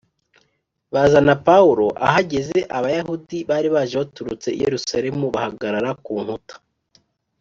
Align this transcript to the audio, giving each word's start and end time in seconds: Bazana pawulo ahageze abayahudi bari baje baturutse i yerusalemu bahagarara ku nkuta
Bazana 0.93 1.33
pawulo 1.45 1.85
ahageze 2.07 2.57
abayahudi 2.77 3.37
bari 3.49 3.69
baje 3.75 3.95
baturutse 4.03 4.49
i 4.53 4.59
yerusalemu 4.63 5.25
bahagarara 5.33 5.91
ku 6.05 6.13
nkuta 6.23 6.55